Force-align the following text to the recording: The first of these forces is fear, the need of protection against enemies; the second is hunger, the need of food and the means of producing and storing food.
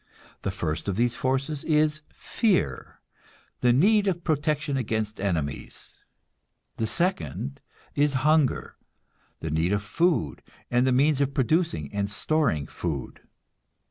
The 0.41 0.49
first 0.49 0.87
of 0.87 0.95
these 0.95 1.15
forces 1.15 1.63
is 1.63 2.01
fear, 2.11 3.01
the 3.59 3.71
need 3.71 4.07
of 4.07 4.23
protection 4.23 4.75
against 4.75 5.19
enemies; 5.21 5.99
the 6.77 6.87
second 6.87 7.61
is 7.93 8.13
hunger, 8.25 8.77
the 9.41 9.51
need 9.51 9.71
of 9.71 9.83
food 9.83 10.41
and 10.71 10.87
the 10.87 10.91
means 10.91 11.21
of 11.21 11.35
producing 11.35 11.93
and 11.93 12.09
storing 12.09 12.65
food. 12.65 13.19